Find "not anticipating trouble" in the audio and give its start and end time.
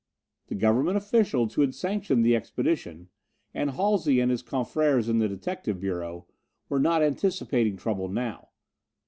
6.79-8.09